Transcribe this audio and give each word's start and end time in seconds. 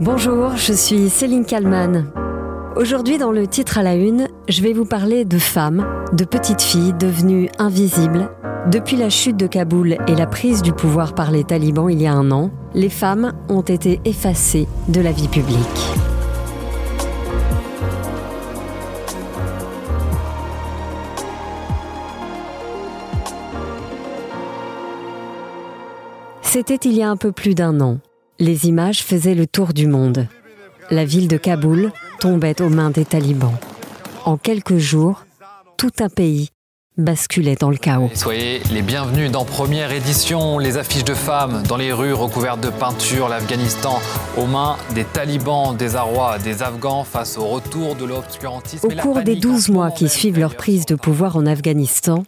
Bonjour, 0.00 0.56
je 0.56 0.72
suis 0.72 1.10
Céline 1.10 1.44
Kalman. 1.44 2.12
Aujourd'hui, 2.76 3.18
dans 3.18 3.32
le 3.32 3.48
titre 3.48 3.78
à 3.78 3.82
la 3.82 3.96
une, 3.96 4.28
je 4.48 4.62
vais 4.62 4.72
vous 4.72 4.84
parler 4.84 5.24
de 5.24 5.40
femmes, 5.40 5.84
de 6.12 6.24
petites 6.24 6.62
filles 6.62 6.92
devenues 6.92 7.48
invisibles. 7.58 8.30
Depuis 8.70 8.94
la 8.94 9.10
chute 9.10 9.36
de 9.36 9.48
Kaboul 9.48 9.96
et 10.06 10.14
la 10.14 10.28
prise 10.28 10.62
du 10.62 10.72
pouvoir 10.72 11.16
par 11.16 11.32
les 11.32 11.42
talibans 11.42 11.90
il 11.90 12.00
y 12.00 12.06
a 12.06 12.12
un 12.12 12.30
an, 12.30 12.52
les 12.74 12.90
femmes 12.90 13.32
ont 13.48 13.62
été 13.62 14.00
effacées 14.04 14.68
de 14.86 15.00
la 15.00 15.10
vie 15.10 15.26
publique. 15.26 15.58
C'était 26.42 26.76
il 26.76 26.92
y 26.92 27.02
a 27.02 27.10
un 27.10 27.16
peu 27.16 27.32
plus 27.32 27.56
d'un 27.56 27.80
an. 27.80 27.98
Les 28.40 28.66
images 28.66 29.02
faisaient 29.02 29.34
le 29.34 29.48
tour 29.48 29.72
du 29.72 29.88
monde. 29.88 30.28
La 30.90 31.04
ville 31.04 31.26
de 31.26 31.36
Kaboul 31.36 31.90
tombait 32.20 32.62
aux 32.62 32.68
mains 32.68 32.90
des 32.90 33.04
talibans. 33.04 33.56
En 34.24 34.36
quelques 34.36 34.78
jours, 34.78 35.24
tout 35.76 35.90
un 35.98 36.08
pays 36.08 36.50
basculait 36.96 37.56
dans 37.56 37.70
le 37.70 37.76
chaos. 37.76 38.10
Soyez 38.14 38.60
les 38.70 38.82
bienvenus 38.82 39.32
dans 39.32 39.44
première 39.44 39.90
édition, 39.90 40.58
les 40.60 40.76
affiches 40.76 41.02
de 41.04 41.14
femmes 41.14 41.64
dans 41.68 41.76
les 41.76 41.92
rues 41.92 42.12
recouvertes 42.12 42.60
de 42.60 42.70
peinture, 42.70 43.28
l'Afghanistan 43.28 43.98
aux 44.36 44.46
mains 44.46 44.76
des 44.94 45.04
talibans, 45.04 45.76
des 45.76 45.96
Arrois, 45.96 46.38
des 46.38 46.62
Afghans 46.62 47.02
face 47.02 47.38
au 47.38 47.46
retour 47.46 47.96
de 47.96 48.04
l'obscurantisme. 48.04 48.86
Au 48.86 48.90
cours 48.90 49.22
des 49.22 49.34
12 49.34 49.70
mois 49.70 49.90
qui 49.90 50.08
suivent 50.08 50.38
leur 50.38 50.54
prise 50.54 50.86
de 50.86 50.94
pouvoir 50.94 51.36
en 51.36 51.44
Afghanistan, 51.44 52.22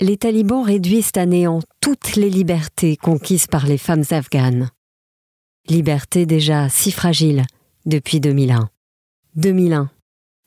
les 0.00 0.18
talibans 0.18 0.62
réduisent 0.62 1.12
à 1.16 1.24
néant 1.24 1.60
toutes 1.80 2.16
les 2.16 2.28
libertés 2.28 2.96
conquises 2.96 3.46
par 3.46 3.66
les 3.66 3.78
femmes 3.78 4.04
afghanes. 4.10 4.68
Liberté 5.70 6.26
déjà 6.26 6.68
si 6.68 6.92
fragile 6.92 7.44
depuis 7.86 8.20
2001. 8.20 8.68
2001, 9.36 9.88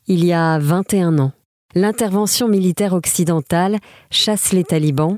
il 0.05 0.23
y 0.23 0.31
a 0.31 0.59
21 0.59 1.17
ans, 1.17 1.31
l'intervention 1.73 2.47
militaire 2.47 2.93
occidentale 2.93 3.79
chasse 4.11 4.53
les 4.53 4.63
talibans 4.63 5.17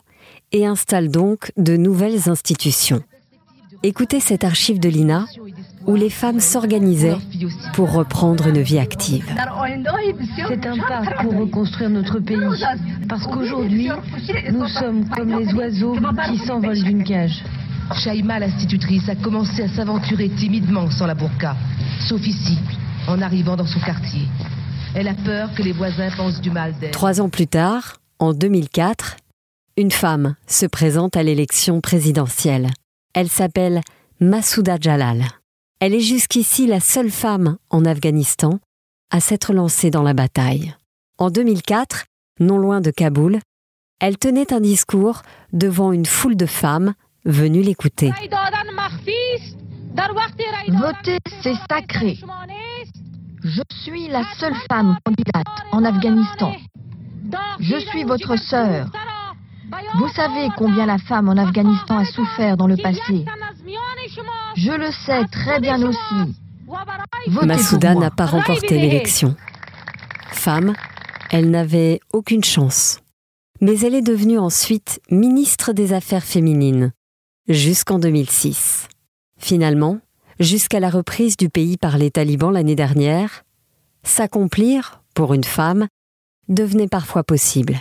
et 0.53 0.65
installe 0.65 1.09
donc 1.09 1.51
de 1.57 1.75
nouvelles 1.75 2.29
institutions. 2.29 3.03
Écoutez 3.83 4.21
cette 4.21 4.45
archive 4.45 4.79
de 4.79 4.87
l'INA 4.87 5.25
où 5.85 5.95
les 5.95 6.09
femmes 6.09 6.39
s'organisaient 6.39 7.17
pour 7.73 7.91
reprendre 7.91 8.47
une 8.47 8.61
vie 8.61 8.79
active. 8.79 9.25
C'est 10.47 10.65
un 10.65 10.77
pas 10.77 11.01
pour 11.21 11.37
reconstruire 11.37 11.89
notre 11.89 12.19
pays. 12.19 12.63
Parce 13.09 13.27
qu'aujourd'hui, 13.27 13.89
nous 14.51 14.67
sommes 14.67 15.09
comme 15.09 15.37
les 15.37 15.53
oiseaux 15.53 15.95
qui 16.29 16.37
s'envolent 16.39 16.83
d'une 16.83 17.03
cage. 17.03 17.43
Shaima, 17.95 18.39
l'institutrice, 18.39 19.09
a 19.09 19.15
commencé 19.15 19.63
à 19.63 19.67
s'aventurer 19.69 20.29
timidement 20.29 20.89
sans 20.91 21.05
la 21.05 21.15
burqa. 21.15 21.55
Sauf 22.07 22.25
ici, 22.25 22.57
en 23.07 23.21
arrivant 23.21 23.55
dans 23.55 23.65
son 23.65 23.79
quartier. 23.79 24.27
Elle 24.95 25.07
a 25.07 25.13
peur 25.13 25.49
que 25.55 25.63
les 25.63 25.73
voisins 25.73 26.09
pensent 26.15 26.41
du 26.41 26.51
mal 26.51 26.73
d'elle. 26.79 26.91
Trois 26.91 27.21
ans 27.21 27.29
plus 27.29 27.47
tard, 27.47 27.97
en 28.19 28.33
2004, 28.33 29.17
une 29.77 29.91
femme 29.91 30.35
se 30.47 30.65
présente 30.65 31.15
à 31.15 31.23
l'élection 31.23 31.81
présidentielle. 31.81 32.69
Elle 33.13 33.29
s'appelle 33.29 33.81
Massouda 34.19 34.77
Jalal. 34.79 35.25
Elle 35.79 35.93
est 35.93 36.01
jusqu'ici 36.01 36.67
la 36.67 36.79
seule 36.79 37.11
femme 37.11 37.57
en 37.69 37.85
Afghanistan 37.85 38.59
à 39.11 39.19
s'être 39.19 39.53
lancée 39.53 39.89
dans 39.89 40.03
la 40.03 40.13
bataille. 40.13 40.75
En 41.17 41.29
2004, 41.29 42.05
non 42.39 42.57
loin 42.57 42.81
de 42.81 42.91
Kaboul, 42.91 43.39
elle 43.99 44.17
tenait 44.17 44.53
un 44.53 44.61
discours 44.61 45.21
devant 45.53 45.91
une 45.91 46.05
foule 46.05 46.35
de 46.35 46.45
femmes 46.45 46.93
venues 47.29 47.61
l'écouter. 47.61 48.11
Voter, 50.69 51.17
c'est 51.41 51.55
sacré. 51.69 52.19
Je 53.43 53.61
suis 53.83 54.07
la 54.07 54.23
seule 54.37 54.55
femme 54.69 54.97
candidate 55.05 55.47
en 55.71 55.83
Afghanistan. 55.85 56.53
Je 57.59 57.77
suis 57.77 58.03
votre 58.03 58.35
sœur. 58.37 58.87
Vous 59.95 60.09
savez 60.09 60.49
combien 60.57 60.85
la 60.85 60.97
femme 60.97 61.29
en 61.29 61.37
Afghanistan 61.37 61.99
a 61.99 62.05
souffert 62.05 62.57
dans 62.57 62.67
le 62.67 62.77
passé. 62.77 63.25
Je 64.55 64.71
le 64.71 64.91
sais 64.91 65.25
très 65.31 65.59
bien 65.59 65.81
aussi. 65.81 66.35
Votez 67.27 67.47
moi. 67.83 67.95
n'a 67.95 68.11
pas 68.11 68.25
remporté 68.25 68.77
l'élection. 68.79 69.35
Femme, 70.31 70.73
elle 71.31 71.49
n'avait 71.49 71.99
aucune 72.13 72.43
chance. 72.43 72.99
Mais 73.61 73.79
elle 73.79 73.95
est 73.95 74.01
devenue 74.01 74.39
ensuite 74.39 75.01
ministre 75.11 75.73
des 75.73 75.93
Affaires 75.93 76.23
féminines, 76.23 76.93
jusqu'en 77.49 77.99
2006. 77.99 78.87
Finalement, 79.37 79.99
jusqu'à 80.39 80.79
la 80.79 80.89
reprise 80.89 81.35
du 81.35 81.49
pays 81.49 81.77
par 81.77 81.97
les 81.97 82.11
talibans 82.11 82.51
l'année 82.51 82.75
dernière, 82.75 83.43
s'accomplir, 84.03 85.01
pour 85.13 85.33
une 85.33 85.43
femme, 85.43 85.87
devenait 86.47 86.87
parfois 86.87 87.23
possible. 87.23 87.79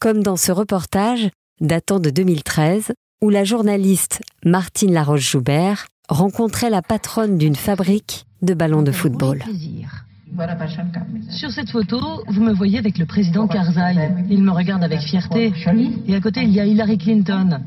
Comme 0.00 0.22
dans 0.22 0.36
ce 0.36 0.52
reportage 0.52 1.30
datant 1.60 2.00
de 2.00 2.10
2013, 2.10 2.92
où 3.22 3.30
la 3.30 3.44
journaliste 3.44 4.20
Martine 4.44 4.92
Laroche-Joubert 4.92 5.86
rencontrait 6.08 6.70
la 6.70 6.82
patronne 6.82 7.38
d'une 7.38 7.56
fabrique 7.56 8.26
de 8.42 8.52
ballons 8.52 8.82
de 8.82 8.92
football. 8.92 9.42
Sur 11.30 11.50
cette 11.50 11.70
photo, 11.70 12.24
vous 12.26 12.42
me 12.42 12.52
voyez 12.52 12.78
avec 12.78 12.98
le 12.98 13.06
président 13.06 13.46
Karzai. 13.46 14.10
Il 14.28 14.42
me 14.42 14.50
regarde 14.50 14.82
avec 14.82 15.00
fierté. 15.00 15.52
Et 16.06 16.14
à 16.14 16.20
côté, 16.20 16.42
il 16.42 16.50
y 16.50 16.60
a 16.60 16.66
Hillary 16.66 16.98
Clinton. 16.98 17.60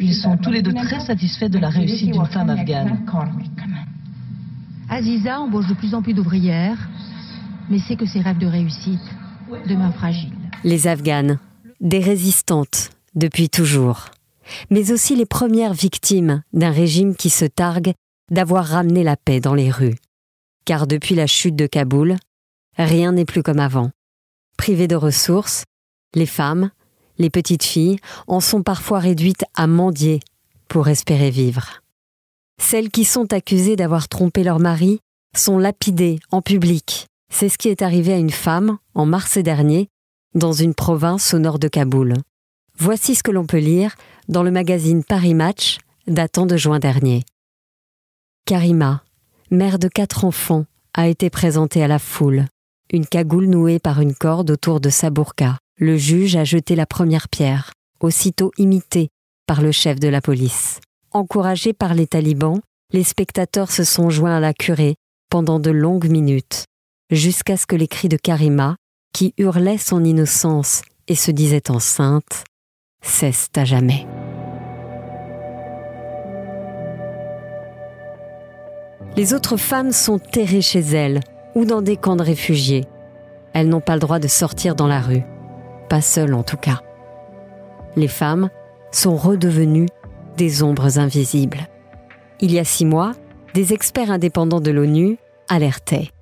Ils 0.00 0.14
sont 0.14 0.36
tous 0.36 0.50
les 0.50 0.62
deux 0.62 0.74
très 0.74 1.00
satisfaits 1.00 1.48
de 1.48 1.58
la 1.58 1.68
réussite 1.68 2.12
d'une 2.12 2.26
femme 2.26 2.50
afghane. 2.50 3.04
Aziza 4.88 5.40
embauche 5.40 5.68
de 5.68 5.74
plus 5.74 5.94
en 5.94 6.02
plus 6.02 6.14
d'ouvrières, 6.14 6.88
mais 7.68 7.78
c'est 7.78 7.96
que 7.96 8.06
ses 8.06 8.20
rêves 8.20 8.38
de 8.38 8.46
réussite 8.46 9.00
demeurent 9.68 9.94
fragiles. 9.94 10.32
Les 10.64 10.86
Afghanes, 10.86 11.38
des 11.80 12.00
résistantes 12.00 12.90
depuis 13.14 13.48
toujours, 13.48 14.06
mais 14.70 14.90
aussi 14.90 15.14
les 15.14 15.26
premières 15.26 15.74
victimes 15.74 16.42
d'un 16.52 16.70
régime 16.70 17.14
qui 17.14 17.30
se 17.30 17.44
targue 17.44 17.92
d'avoir 18.30 18.64
ramené 18.64 19.04
la 19.04 19.16
paix 19.16 19.40
dans 19.40 19.54
les 19.54 19.70
rues. 19.70 19.96
Car 20.68 20.86
depuis 20.86 21.14
la 21.14 21.26
chute 21.26 21.56
de 21.56 21.66
Kaboul, 21.66 22.18
rien 22.76 23.12
n'est 23.12 23.24
plus 23.24 23.42
comme 23.42 23.58
avant. 23.58 23.90
Privées 24.58 24.86
de 24.86 24.96
ressources, 24.96 25.64
les 26.14 26.26
femmes, 26.26 26.70
les 27.16 27.30
petites 27.30 27.62
filles 27.62 27.96
en 28.26 28.40
sont 28.40 28.62
parfois 28.62 28.98
réduites 28.98 29.46
à 29.54 29.66
mendier 29.66 30.20
pour 30.68 30.88
espérer 30.88 31.30
vivre. 31.30 31.80
Celles 32.60 32.90
qui 32.90 33.06
sont 33.06 33.32
accusées 33.32 33.76
d'avoir 33.76 34.08
trompé 34.08 34.44
leur 34.44 34.60
mari 34.60 35.00
sont 35.34 35.56
lapidées 35.56 36.20
en 36.32 36.42
public. 36.42 37.06
C'est 37.32 37.48
ce 37.48 37.56
qui 37.56 37.70
est 37.70 37.80
arrivé 37.80 38.12
à 38.12 38.18
une 38.18 38.28
femme 38.28 38.76
en 38.92 39.06
mars 39.06 39.38
dernier 39.38 39.88
dans 40.34 40.52
une 40.52 40.74
province 40.74 41.32
au 41.32 41.38
nord 41.38 41.58
de 41.58 41.68
Kaboul. 41.68 42.12
Voici 42.76 43.14
ce 43.14 43.22
que 43.22 43.30
l'on 43.30 43.46
peut 43.46 43.56
lire 43.56 43.94
dans 44.28 44.42
le 44.42 44.50
magazine 44.50 45.02
Paris 45.02 45.32
Match 45.32 45.78
datant 46.06 46.44
de 46.44 46.58
juin 46.58 46.78
dernier. 46.78 47.24
Karima, 48.44 49.02
mère 49.50 49.78
de 49.78 49.88
quatre 49.88 50.24
enfants, 50.24 50.64
a 50.94 51.08
été 51.08 51.30
présentée 51.30 51.82
à 51.82 51.88
la 51.88 51.98
foule. 51.98 52.46
Une 52.92 53.06
cagoule 53.06 53.46
nouée 53.46 53.78
par 53.78 54.00
une 54.00 54.14
corde 54.14 54.50
autour 54.50 54.80
de 54.80 54.90
sa 54.90 55.10
burqa. 55.10 55.58
Le 55.78 55.96
juge 55.96 56.36
a 56.36 56.44
jeté 56.44 56.74
la 56.74 56.86
première 56.86 57.28
pierre, 57.28 57.72
aussitôt 58.00 58.50
imité 58.58 59.08
par 59.46 59.62
le 59.62 59.72
chef 59.72 60.00
de 60.00 60.08
la 60.08 60.20
police. 60.20 60.80
Encouragés 61.12 61.72
par 61.72 61.94
les 61.94 62.06
talibans, 62.06 62.60
les 62.92 63.04
spectateurs 63.04 63.70
se 63.70 63.84
sont 63.84 64.10
joints 64.10 64.36
à 64.36 64.40
la 64.40 64.54
curée 64.54 64.96
pendant 65.30 65.60
de 65.60 65.70
longues 65.70 66.08
minutes, 66.08 66.64
jusqu'à 67.10 67.56
ce 67.56 67.66
que 67.66 67.76
les 67.76 67.88
cris 67.88 68.08
de 68.08 68.16
Karima, 68.16 68.76
qui 69.12 69.34
hurlait 69.38 69.78
son 69.78 70.04
innocence 70.04 70.82
et 71.06 71.14
se 71.14 71.30
disait 71.30 71.70
enceinte, 71.70 72.44
cessent 73.02 73.50
à 73.56 73.64
jamais. 73.64 74.06
Les 79.18 79.34
autres 79.34 79.56
femmes 79.56 79.90
sont 79.90 80.20
terrées 80.20 80.62
chez 80.62 80.78
elles 80.78 81.18
ou 81.56 81.64
dans 81.64 81.82
des 81.82 81.96
camps 81.96 82.14
de 82.14 82.22
réfugiés. 82.22 82.84
Elles 83.52 83.68
n'ont 83.68 83.80
pas 83.80 83.94
le 83.94 84.00
droit 84.00 84.20
de 84.20 84.28
sortir 84.28 84.76
dans 84.76 84.86
la 84.86 85.00
rue. 85.00 85.24
Pas 85.88 86.00
seules 86.00 86.34
en 86.34 86.44
tout 86.44 86.56
cas. 86.56 86.82
Les 87.96 88.06
femmes 88.06 88.48
sont 88.92 89.16
redevenues 89.16 89.88
des 90.36 90.62
ombres 90.62 91.00
invisibles. 91.00 91.66
Il 92.40 92.52
y 92.52 92.60
a 92.60 92.64
six 92.64 92.84
mois, 92.84 93.10
des 93.54 93.72
experts 93.72 94.12
indépendants 94.12 94.60
de 94.60 94.70
l'ONU 94.70 95.18
alertaient. 95.48 96.12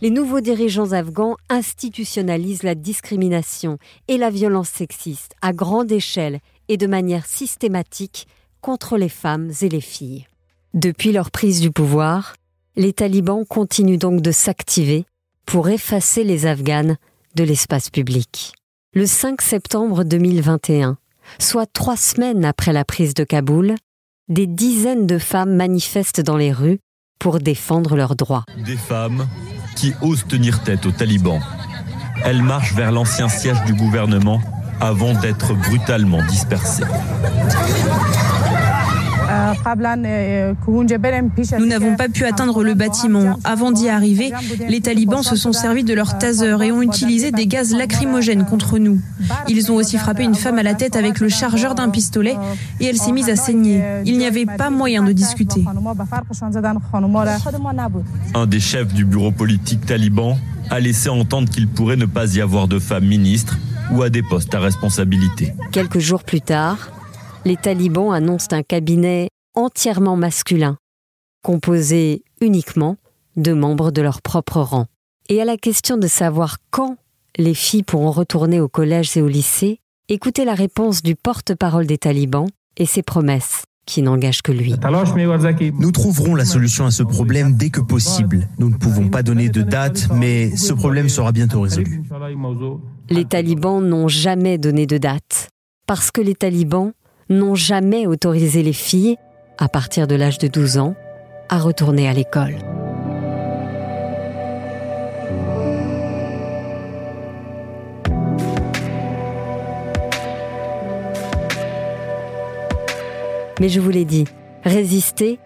Les 0.00 0.08
nouveaux 0.08 0.40
dirigeants 0.40 0.92
afghans 0.92 1.36
institutionnalisent 1.50 2.62
la 2.62 2.74
discrimination 2.74 3.76
et 4.08 4.16
la 4.16 4.30
violence 4.30 4.70
sexiste 4.70 5.34
à 5.42 5.52
grande 5.52 5.92
échelle 5.92 6.40
et 6.68 6.78
de 6.78 6.86
manière 6.86 7.26
systématique 7.26 8.26
contre 8.62 8.96
les 8.96 9.10
femmes 9.10 9.50
et 9.60 9.68
les 9.68 9.82
filles. 9.82 10.26
Depuis 10.74 11.10
leur 11.10 11.32
prise 11.32 11.60
du 11.60 11.72
pouvoir, 11.72 12.34
les 12.76 12.92
talibans 12.92 13.44
continuent 13.44 13.98
donc 13.98 14.22
de 14.22 14.30
s'activer 14.30 15.04
pour 15.44 15.68
effacer 15.68 16.22
les 16.22 16.46
Afghanes 16.46 16.96
de 17.34 17.42
l'espace 17.42 17.90
public. 17.90 18.52
Le 18.94 19.04
5 19.04 19.42
septembre 19.42 20.04
2021, 20.04 20.96
soit 21.40 21.66
trois 21.66 21.96
semaines 21.96 22.44
après 22.44 22.72
la 22.72 22.84
prise 22.84 23.14
de 23.14 23.24
Kaboul, 23.24 23.74
des 24.28 24.46
dizaines 24.46 25.08
de 25.08 25.18
femmes 25.18 25.56
manifestent 25.56 26.20
dans 26.20 26.36
les 26.36 26.52
rues 26.52 26.78
pour 27.18 27.40
défendre 27.40 27.96
leurs 27.96 28.14
droits. 28.14 28.44
Des 28.64 28.76
femmes 28.76 29.26
qui 29.74 29.92
osent 30.02 30.26
tenir 30.28 30.62
tête 30.62 30.86
aux 30.86 30.92
talibans. 30.92 31.40
Elles 32.24 32.42
marchent 32.42 32.74
vers 32.74 32.92
l'ancien 32.92 33.28
siège 33.28 33.62
du 33.64 33.74
gouvernement 33.74 34.40
avant 34.80 35.14
d'être 35.14 35.52
brutalement 35.52 36.24
dispersées. 36.26 36.84
Nous 41.58 41.66
n'avons 41.66 41.96
pas 41.96 42.08
pu 42.08 42.24
atteindre 42.24 42.62
le 42.62 42.74
bâtiment. 42.74 43.38
Avant 43.44 43.70
d'y 43.70 43.88
arriver, 43.88 44.32
les 44.68 44.80
talibans 44.80 45.22
se 45.22 45.36
sont 45.36 45.52
servis 45.52 45.84
de 45.84 45.94
leur 45.94 46.18
taser 46.18 46.56
et 46.62 46.72
ont 46.72 46.82
utilisé 46.82 47.30
des 47.32 47.46
gaz 47.46 47.74
lacrymogènes 47.74 48.44
contre 48.44 48.78
nous. 48.78 49.00
Ils 49.48 49.70
ont 49.70 49.76
aussi 49.76 49.98
frappé 49.98 50.24
une 50.24 50.34
femme 50.34 50.58
à 50.58 50.62
la 50.62 50.74
tête 50.74 50.96
avec 50.96 51.20
le 51.20 51.28
chargeur 51.28 51.74
d'un 51.74 51.90
pistolet 51.90 52.36
et 52.80 52.86
elle 52.86 52.96
s'est 52.96 53.12
mise 53.12 53.28
à 53.28 53.36
saigner. 53.36 53.82
Il 54.04 54.18
n'y 54.18 54.26
avait 54.26 54.46
pas 54.46 54.70
moyen 54.70 55.02
de 55.02 55.12
discuter. 55.12 55.64
Un 58.34 58.46
des 58.46 58.60
chefs 58.60 58.92
du 58.94 59.04
bureau 59.04 59.30
politique 59.30 59.86
taliban 59.86 60.38
a 60.70 60.80
laissé 60.80 61.08
entendre 61.08 61.48
qu'il 61.50 61.68
pourrait 61.68 61.96
ne 61.96 62.06
pas 62.06 62.34
y 62.36 62.40
avoir 62.40 62.68
de 62.68 62.78
femmes 62.78 63.06
ministres 63.06 63.58
ou 63.92 64.02
à 64.02 64.10
des 64.10 64.22
postes 64.22 64.54
à 64.54 64.60
responsabilité. 64.60 65.54
Quelques 65.72 65.98
jours 65.98 66.22
plus 66.22 66.40
tard, 66.40 66.90
les 67.44 67.56
talibans 67.56 68.12
annoncent 68.12 68.52
un 68.52 68.62
cabinet 68.62 69.28
entièrement 69.64 70.16
masculin, 70.16 70.76
composé 71.42 72.24
uniquement 72.40 72.96
de 73.36 73.52
membres 73.52 73.90
de 73.90 74.02
leur 74.02 74.22
propre 74.22 74.60
rang. 74.60 74.86
Et 75.28 75.40
à 75.40 75.44
la 75.44 75.56
question 75.56 75.96
de 75.96 76.06
savoir 76.06 76.58
quand 76.70 76.96
les 77.36 77.54
filles 77.54 77.84
pourront 77.84 78.10
retourner 78.10 78.60
au 78.60 78.68
collège 78.68 79.16
et 79.16 79.22
au 79.22 79.28
lycée, 79.28 79.80
écoutez 80.08 80.44
la 80.44 80.54
réponse 80.54 81.02
du 81.02 81.14
porte-parole 81.14 81.86
des 81.86 81.98
talibans 81.98 82.48
et 82.76 82.86
ses 82.86 83.02
promesses 83.02 83.62
qui 83.86 84.02
n'engagent 84.02 84.42
que 84.42 84.52
lui. 84.52 84.74
Nous 85.78 85.92
trouverons 85.92 86.34
la 86.34 86.44
solution 86.44 86.86
à 86.86 86.90
ce 86.90 87.02
problème 87.02 87.56
dès 87.56 87.70
que 87.70 87.80
possible. 87.80 88.48
Nous 88.58 88.70
ne 88.70 88.76
pouvons 88.76 89.08
pas 89.08 89.22
donner 89.22 89.48
de 89.48 89.62
date, 89.62 90.08
mais 90.14 90.54
ce 90.56 90.72
problème 90.72 91.08
sera 91.08 91.32
bientôt 91.32 91.62
résolu. 91.62 92.02
Les 93.08 93.24
talibans 93.24 93.82
n'ont 93.82 94.08
jamais 94.08 94.58
donné 94.58 94.86
de 94.86 94.98
date, 94.98 95.48
parce 95.86 96.10
que 96.10 96.20
les 96.20 96.34
talibans 96.34 96.92
n'ont 97.28 97.54
jamais 97.54 98.06
autorisé 98.06 98.62
les 98.62 98.72
filles, 98.72 99.16
à 99.60 99.68
partir 99.68 100.06
de 100.06 100.14
l'âge 100.16 100.38
de 100.38 100.48
12 100.48 100.78
ans, 100.78 100.96
à 101.48 101.58
retourner 101.58 102.08
à 102.08 102.12
l'école. 102.12 102.56
Mais 113.60 113.68
je 113.68 113.78
vous 113.78 113.90
l'ai 113.90 114.06
dit, 114.06 114.24
résister, 114.64 115.38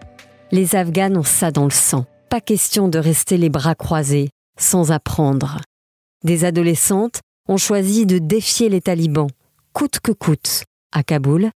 les 0.51 0.75
Afghanes 0.75 1.17
ont 1.17 1.23
ça 1.23 1.51
dans 1.51 1.65
le 1.65 1.69
sang. 1.69 2.05
Pas 2.29 2.39
question 2.39 2.87
de 2.87 2.97
rester 2.97 3.37
les 3.37 3.49
bras 3.49 3.75
croisés, 3.75 4.29
sans 4.57 4.93
apprendre. 4.93 5.59
Des 6.23 6.45
adolescentes 6.45 7.19
ont 7.49 7.57
choisi 7.57 8.05
de 8.05 8.17
défier 8.17 8.69
les 8.69 8.79
talibans, 8.79 9.29
coûte 9.73 9.99
que 9.99 10.13
coûte. 10.13 10.63
À 10.93 11.03
Kaboul, 11.03 11.51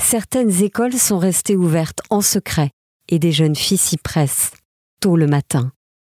certaines 0.00 0.62
écoles 0.62 0.94
sont 0.94 1.18
restées 1.18 1.56
ouvertes 1.56 2.00
en 2.10 2.20
secret 2.20 2.70
et 3.08 3.18
des 3.18 3.32
jeunes 3.32 3.56
filles 3.56 3.78
s'y 3.78 3.96
pressent, 3.96 4.52
tôt 5.00 5.16
le 5.16 5.26
matin, 5.26 5.72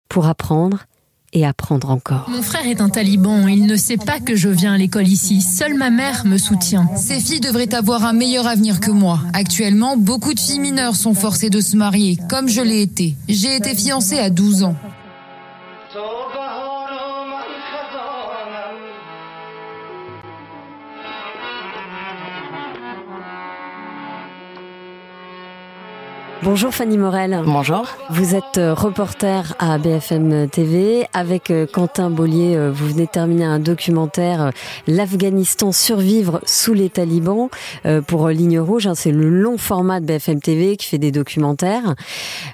pour 0.09 0.27
apprendre 0.27 0.85
et 1.33 1.45
apprendre 1.45 1.89
encore. 1.89 2.29
Mon 2.29 2.41
frère 2.41 2.67
est 2.67 2.81
un 2.81 2.89
taliban, 2.89 3.47
il 3.47 3.65
ne 3.65 3.77
sait 3.77 3.97
pas 3.97 4.19
que 4.19 4.35
je 4.35 4.49
viens 4.49 4.73
à 4.73 4.77
l'école 4.77 5.07
ici, 5.07 5.41
seule 5.41 5.75
ma 5.75 5.89
mère 5.89 6.25
me 6.25 6.37
soutient. 6.37 6.89
Ces 6.97 7.19
filles 7.19 7.39
devraient 7.39 7.73
avoir 7.73 8.03
un 8.03 8.13
meilleur 8.13 8.47
avenir 8.47 8.79
que 8.79 8.91
moi. 8.91 9.19
Actuellement, 9.33 9.95
beaucoup 9.95 10.33
de 10.33 10.39
filles 10.39 10.59
mineures 10.59 10.95
sont 10.95 11.13
forcées 11.13 11.49
de 11.49 11.61
se 11.61 11.77
marier, 11.77 12.17
comme 12.29 12.49
je 12.49 12.61
l'ai 12.61 12.81
été. 12.81 13.15
J'ai 13.29 13.55
été 13.55 13.75
fiancée 13.75 14.19
à 14.19 14.29
12 14.29 14.63
ans. 14.63 14.75
Bonjour 26.43 26.73
Fanny 26.73 26.97
Morel. 26.97 27.39
Bonjour. 27.45 27.85
Vous 28.09 28.33
êtes 28.33 28.57
euh, 28.57 28.73
reporter 28.73 29.53
à 29.59 29.77
BFM 29.77 30.49
TV. 30.49 31.05
Avec 31.13 31.51
euh, 31.51 31.67
Quentin 31.71 32.09
Bollier, 32.09 32.55
euh, 32.55 32.71
vous 32.71 32.87
venez 32.87 33.05
de 33.05 33.11
terminer 33.11 33.45
un 33.45 33.59
documentaire 33.59 34.49
L'Afghanistan 34.87 35.71
survivre 35.71 36.41
sous 36.47 36.73
les 36.73 36.89
talibans 36.89 37.49
pour 38.07 38.29
Ligne 38.29 38.59
Rouge. 38.59 38.87
Hein, 38.87 38.95
c'est 38.95 39.11
le 39.11 39.29
long 39.29 39.59
format 39.59 39.99
de 39.99 40.05
BFM 40.07 40.41
TV 40.41 40.77
qui 40.77 40.87
fait 40.87 40.97
des 40.97 41.11
documentaires. 41.11 41.93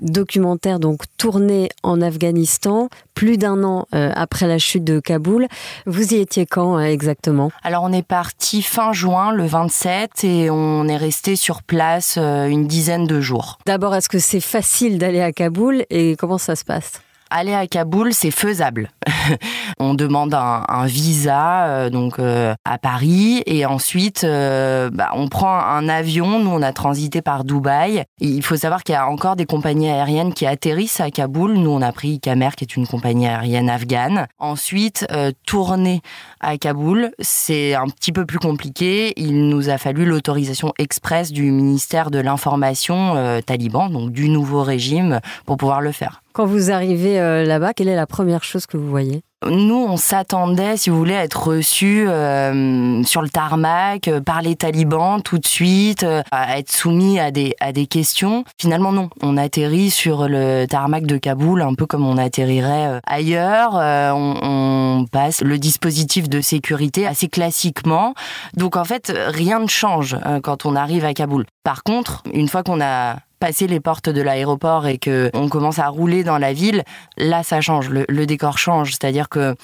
Documentaire 0.01 0.79
donc 0.79 1.03
tourné 1.17 1.69
en 1.81 2.01
Afghanistan 2.01 2.89
plus 3.17 3.39
d'un 3.39 3.63
an 3.63 3.87
après 3.91 4.45
la 4.47 4.59
chute 4.59 4.83
de 4.83 4.99
Kaboul. 4.99 5.47
Vous 5.87 6.13
y 6.13 6.17
étiez 6.17 6.45
quand 6.45 6.79
exactement? 6.79 7.49
Alors 7.63 7.81
on 7.81 7.91
est 7.91 8.05
parti 8.05 8.61
fin 8.61 8.93
juin, 8.93 9.31
le 9.31 9.43
27, 9.43 10.23
et 10.23 10.51
on 10.51 10.87
est 10.87 10.97
resté 10.97 11.35
sur 11.35 11.63
place 11.63 12.17
une 12.17 12.67
dizaine 12.67 13.07
de 13.07 13.19
jours. 13.19 13.57
D'abord, 13.65 13.95
est-ce 13.95 14.07
que 14.07 14.19
c'est 14.19 14.39
facile 14.39 14.99
d'aller 14.99 15.21
à 15.21 15.31
Kaboul 15.31 15.83
et 15.89 16.15
comment 16.15 16.37
ça 16.37 16.55
se 16.55 16.63
passe? 16.63 17.01
Aller 17.29 17.53
à 17.53 17.68
Kaboul, 17.68 18.13
c'est 18.13 18.31
faisable. 18.31 18.89
on 19.79 19.94
demande 19.94 20.33
un, 20.33 20.85
visa 20.85 21.65
euh, 21.65 21.89
donc 21.89 22.19
euh, 22.19 22.53
à 22.63 22.77
Paris 22.77 23.44
et 23.45 23.65
ensuite 23.65 24.24
euh, 24.24 24.89
bah, 24.91 25.09
on 25.13 25.27
prend 25.27 25.59
un 25.59 25.89
avion. 25.89 26.39
Nous, 26.39 26.50
on 26.50 26.62
a 26.62 26.71
transité 26.71 27.21
par 27.21 27.44
Dubaï. 27.44 28.03
il 28.19 28.44
faut 28.44 28.56
savoir 28.56 28.83
qu'il 28.83 28.94
y 28.94 28.97
a 28.97 29.07
encore 29.07 29.35
des 29.35 29.45
compagnies 29.45 29.89
aériennes 29.89 30.33
qui 30.33 30.45
atterrissent 30.45 31.01
à 31.01 31.12
Kaboul. 31.12 31.53
Nous, 31.53 31.69
on 31.69 31.81
a 31.81 31.91
pris 31.91 32.19
Kamer, 32.19 32.56
qui 32.56 32.63
est 32.63 32.75
une 32.75 32.88
compagnie 32.88 33.27
aérienne 33.27 33.69
afghane. 33.69 34.27
Ensuite, 34.39 35.06
tourner 35.45 36.01
à 36.39 36.57
Kaboul, 36.57 37.12
c'est 37.19 37.75
un 37.75 37.88
petit 37.88 38.12
peu 38.12 38.25
plus 38.25 38.39
compliqué. 38.39 39.13
Il 39.18 39.50
nous 39.50 39.69
a 39.69 39.77
fallu 39.77 40.06
l'autorisation 40.06 40.73
express 40.77 41.31
du 41.31 41.51
ministère 41.51 42.12
de 42.12 42.19
l'information 42.19 43.41
taliban, 43.45 43.89
donc 43.89 44.12
du 44.12 44.30
nouveau 44.30 44.63
régime, 44.63 45.19
pour 45.45 45.57
pouvoir 45.57 45.81
le 45.81 45.91
faire. 45.91 46.21
Quand 46.37 46.45
vous 46.45 46.69
arrivez 46.69 47.19
euh, 47.19 47.43
là-bas, 47.43 47.73
quelle 47.73 47.87
est 47.87 47.95
la 47.95 48.05
première 48.05 48.43
chose 48.43 48.67
que 48.67 48.77
vous 48.77 48.91
voyez? 48.91 49.23
Nous, 49.49 49.87
on 49.89 49.97
s'attendait, 49.97 50.77
si 50.77 50.91
vous 50.91 50.97
voulez, 50.97 51.15
à 51.15 51.23
être 51.23 51.47
reçus 51.47 52.07
euh, 52.07 53.01
sur 53.05 53.23
le 53.23 53.29
tarmac 53.29 54.07
euh, 54.07 54.21
par 54.21 54.43
les 54.43 54.55
talibans 54.55 55.19
tout 55.23 55.39
de 55.39 55.47
suite, 55.47 56.05
à 56.29 56.59
être 56.59 56.71
soumis 56.71 57.19
à 57.19 57.31
des, 57.31 57.55
à 57.59 57.71
des 57.71 57.87
questions. 57.87 58.43
Finalement, 58.61 58.91
non. 58.91 59.09
On 59.23 59.35
atterrit 59.35 59.89
sur 59.89 60.27
le 60.27 60.67
tarmac 60.67 61.07
de 61.07 61.17
Kaboul, 61.17 61.63
un 61.63 61.73
peu 61.73 61.87
comme 61.87 62.06
on 62.06 62.19
atterrirait 62.19 63.01
ailleurs. 63.07 63.73
On, 63.73 64.35
on, 64.44 65.06
passe 65.11 65.41
le 65.41 65.57
dispositif 65.57 66.29
de 66.29 66.39
sécurité 66.41 67.07
assez 67.07 67.29
classiquement. 67.29 68.13
Donc, 68.56 68.75
en 68.75 68.85
fait, 68.85 69.11
rien 69.29 69.59
ne 69.59 69.67
change 69.67 70.15
quand 70.44 70.67
on 70.67 70.75
arrive 70.75 71.03
à 71.03 71.15
Kaboul. 71.15 71.45
Par 71.63 71.81
contre, 71.81 72.21
une 72.31 72.47
fois 72.47 72.61
qu'on 72.61 72.79
a 72.79 73.15
passer 73.39 73.67
les 73.67 73.79
portes 73.79 74.09
de 74.09 74.21
l'aéroport 74.21 74.87
et 74.87 74.97
que 74.97 75.29
on 75.33 75.49
commence 75.49 75.79
à 75.79 75.87
rouler 75.87 76.23
dans 76.23 76.37
la 76.37 76.53
ville, 76.53 76.83
là 77.17 77.44
ça 77.44 77.61
change, 77.61 77.89
le, 77.89 78.25
décor 78.25 78.57
change, 78.57 78.91
c'est-à-dire 78.91 79.29
que 79.29 79.56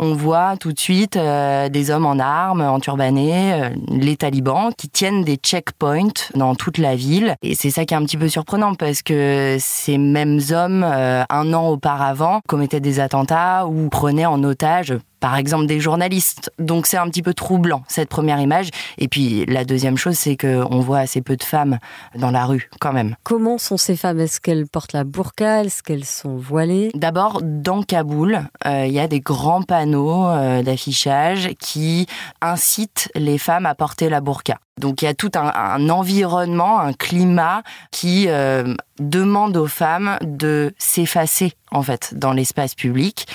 on 0.00 0.14
voit 0.14 0.56
tout 0.56 0.72
de 0.72 0.78
suite 0.78 1.16
euh, 1.16 1.68
des 1.68 1.90
hommes 1.90 2.06
en 2.06 2.18
armes, 2.18 2.60
en 2.60 2.80
turbanés, 2.80 3.52
euh, 3.52 3.68
les 3.88 4.16
talibans 4.16 4.70
qui 4.76 4.88
tiennent 4.88 5.24
des 5.24 5.36
checkpoints 5.36 6.30
dans 6.34 6.54
toute 6.54 6.78
la 6.78 6.96
ville. 6.96 7.36
Et 7.42 7.54
c'est 7.54 7.70
ça 7.70 7.84
qui 7.84 7.94
est 7.94 7.96
un 7.96 8.04
petit 8.04 8.16
peu 8.16 8.28
surprenant 8.28 8.74
parce 8.74 9.02
que 9.02 9.56
ces 9.60 9.98
mêmes 9.98 10.40
hommes 10.50 10.82
euh, 10.84 11.24
un 11.30 11.52
an 11.52 11.68
auparavant 11.68 12.40
commettaient 12.48 12.80
des 12.80 13.00
attentats 13.00 13.66
ou 13.66 13.88
prenaient 13.88 14.26
en 14.26 14.42
otage 14.42 14.94
par 15.22 15.36
exemple 15.36 15.66
des 15.66 15.78
journalistes. 15.78 16.50
Donc 16.58 16.86
c'est 16.88 16.96
un 16.96 17.08
petit 17.08 17.22
peu 17.22 17.32
troublant 17.32 17.84
cette 17.86 18.08
première 18.08 18.40
image. 18.40 18.70
Et 18.98 19.06
puis 19.06 19.46
la 19.46 19.64
deuxième 19.64 19.96
chose, 19.96 20.16
c'est 20.18 20.36
qu'on 20.36 20.80
voit 20.80 20.98
assez 20.98 21.22
peu 21.22 21.36
de 21.36 21.44
femmes 21.44 21.78
dans 22.16 22.32
la 22.32 22.44
rue 22.44 22.68
quand 22.80 22.92
même. 22.92 23.14
Comment 23.22 23.56
sont 23.56 23.76
ces 23.76 23.96
femmes? 23.96 24.18
Est-ce 24.18 24.40
qu'elles 24.40 24.66
portent 24.66 24.92
la 24.92 25.04
burqa? 25.04 25.64
Est-ce 25.64 25.84
qu'elles 25.84 26.04
sont 26.04 26.36
voilées? 26.36 26.90
D'abord, 26.94 27.40
dans 27.40 27.84
Kaboul, 27.84 28.40
euh, 28.66 28.84
il 28.86 28.92
y 28.92 28.98
a 28.98 29.06
des 29.06 29.20
grands 29.20 29.62
panneaux 29.62 30.26
euh, 30.26 30.62
d'affichage 30.62 31.50
qui 31.60 32.06
incitent 32.40 33.08
les 33.14 33.38
femmes 33.38 33.66
à 33.66 33.76
porter 33.76 34.10
la 34.10 34.20
burqa. 34.20 34.58
Donc 34.78 35.02
il 35.02 35.04
y 35.04 35.08
a 35.08 35.14
tout 35.14 35.30
un, 35.34 35.88
environnement, 35.90 36.80
un 36.80 36.94
climat 36.94 37.62
qui 37.90 38.24
euh, 38.28 38.74
demande 38.98 39.56
aux 39.56 39.66
femmes 39.66 40.16
de 40.22 40.74
s'effacer 40.78 41.52
en 41.70 41.82
fait 41.82 42.14
dans 42.14 42.32
l'espace 42.32 42.74
public. 42.74 43.26